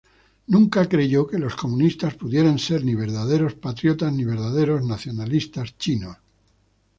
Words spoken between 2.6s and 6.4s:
ni verdaderos patriotas ni verdaderos nacionalistas chinos.